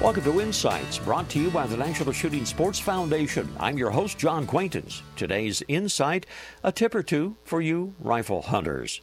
Welcome 0.00 0.24
to 0.24 0.40
Insights, 0.40 0.96
brought 0.96 1.28
to 1.28 1.38
you 1.38 1.50
by 1.50 1.66
the 1.66 1.76
National 1.76 2.10
Shooting 2.10 2.46
Sports 2.46 2.78
Foundation. 2.78 3.46
I'm 3.60 3.76
your 3.76 3.90
host, 3.90 4.16
John 4.16 4.46
Quaintance. 4.46 5.02
Today's 5.14 5.62
Insight, 5.68 6.24
a 6.64 6.72
tip 6.72 6.94
or 6.94 7.02
two 7.02 7.36
for 7.44 7.60
you 7.60 7.94
rifle 8.00 8.40
hunters. 8.40 9.02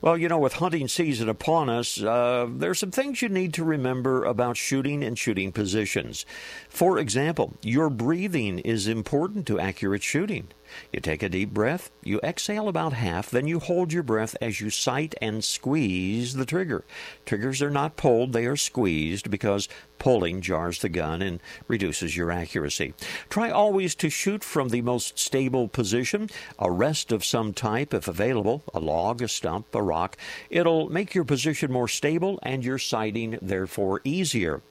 Well, 0.00 0.16
you 0.16 0.26
know, 0.26 0.38
with 0.38 0.54
hunting 0.54 0.88
season 0.88 1.28
upon 1.28 1.68
us, 1.68 2.02
uh, 2.02 2.48
there's 2.50 2.78
some 2.78 2.90
things 2.90 3.20
you 3.20 3.28
need 3.28 3.52
to 3.54 3.62
remember 3.62 4.24
about 4.24 4.56
shooting 4.56 5.04
and 5.04 5.18
shooting 5.18 5.52
positions. 5.52 6.24
For 6.70 6.98
example, 6.98 7.54
your 7.60 7.90
breathing 7.90 8.58
is 8.60 8.88
important 8.88 9.46
to 9.48 9.60
accurate 9.60 10.02
shooting. 10.02 10.48
You 10.92 11.00
take 11.00 11.22
a 11.22 11.28
deep 11.28 11.50
breath, 11.50 11.90
you 12.02 12.20
exhale 12.22 12.68
about 12.68 12.92
half, 12.92 13.30
then 13.30 13.46
you 13.46 13.58
hold 13.58 13.92
your 13.92 14.02
breath 14.02 14.36
as 14.40 14.60
you 14.60 14.70
sight 14.70 15.14
and 15.20 15.44
squeeze 15.44 16.34
the 16.34 16.46
trigger. 16.46 16.84
Triggers 17.26 17.62
are 17.62 17.70
not 17.70 17.96
pulled, 17.96 18.32
they 18.32 18.46
are 18.46 18.56
squeezed 18.56 19.30
because 19.30 19.68
pulling 19.98 20.40
jars 20.40 20.80
the 20.80 20.88
gun 20.88 21.22
and 21.22 21.40
reduces 21.66 22.16
your 22.16 22.30
accuracy. 22.30 22.94
Try 23.28 23.50
always 23.50 23.94
to 23.96 24.10
shoot 24.10 24.44
from 24.44 24.68
the 24.68 24.82
most 24.82 25.18
stable 25.18 25.68
position, 25.68 26.30
a 26.58 26.70
rest 26.70 27.12
of 27.12 27.24
some 27.24 27.52
type 27.52 27.92
if 27.92 28.08
available, 28.08 28.62
a 28.72 28.80
log, 28.80 29.22
a 29.22 29.28
stump, 29.28 29.74
a 29.74 29.82
rock. 29.82 30.16
It'll 30.50 30.88
make 30.88 31.14
your 31.14 31.24
position 31.24 31.72
more 31.72 31.88
stable 31.88 32.38
and 32.42 32.64
your 32.64 32.78
sighting 32.78 33.38
therefore 33.42 34.00
easier. 34.04 34.62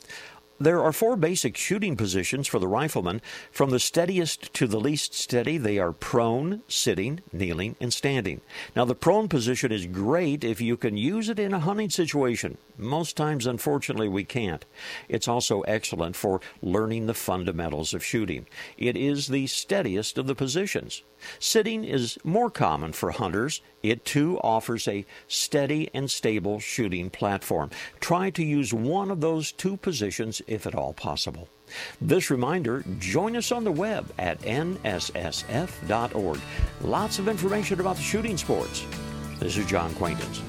There 0.60 0.82
are 0.82 0.92
four 0.92 1.16
basic 1.16 1.56
shooting 1.56 1.96
positions 1.96 2.48
for 2.48 2.58
the 2.58 2.68
rifleman. 2.68 3.22
From 3.52 3.70
the 3.70 3.80
steadiest 3.80 4.52
to 4.56 4.66
the 4.66 4.80
least 4.80 5.14
steady, 5.14 5.60
they 5.60 5.78
are 5.78 5.92
prone, 5.92 6.64
sitting, 6.68 7.20
kneeling, 7.32 7.76
and 7.80 7.94
standing. 7.94 8.42
Now, 8.76 8.84
the 8.86 8.96
prone 8.96 9.28
position 9.28 9.72
is 9.72 9.86
great 9.86 10.44
if 10.44 10.60
you 10.60 10.76
can 10.76 10.98
use 10.98 11.30
it 11.30 11.38
in 11.38 11.54
a 11.54 11.60
hunting 11.60 11.92
situation. 11.92 12.58
Most 12.76 13.16
times, 13.16 13.46
unfortunately, 13.46 14.08
we 14.08 14.24
can't. 14.24 14.66
It's 15.08 15.28
also 15.28 15.62
excellent 15.62 16.16
for 16.16 16.42
learning 16.62 17.06
the 17.06 17.14
fundamentals 17.14 17.94
of 17.94 18.04
shooting. 18.04 18.48
It 18.78 18.98
is 18.98 19.28
the 19.28 19.46
steadiest 19.46 20.18
of 20.18 20.26
the 20.26 20.36
positions. 20.36 21.04
Sitting 21.40 21.84
is 21.84 22.18
more 22.24 22.50
common 22.50 22.94
for 22.94 23.12
hunters. 23.12 23.62
It 23.82 24.06
too 24.06 24.40
offers 24.44 24.88
a 24.88 25.06
steady 25.28 25.90
and 25.94 26.10
stable 26.12 26.60
shooting 26.60 27.10
platform. 27.10 27.72
Try 28.00 28.30
to 28.32 28.44
use 28.44 28.74
one 28.74 29.10
of 29.10 29.22
those 29.22 29.52
two 29.52 29.78
positions 29.78 30.42
if 30.48 30.66
at 30.66 30.76
all 30.76 30.94
possible. 30.94 31.48
This 32.02 32.32
reminder 32.32 32.84
join 33.00 33.36
us 33.36 33.52
on 33.52 33.64
the 33.64 33.72
web 33.72 34.12
at 34.18 34.40
nssf.org. 34.42 36.40
Lots 36.82 37.20
of 37.20 37.28
information 37.28 37.80
about 37.80 37.98
the 37.98 38.02
shooting 38.02 38.38
sports. 38.38 38.86
This 39.40 39.58
is 39.58 39.66
John 39.66 39.94
Quaintance. 39.96 40.42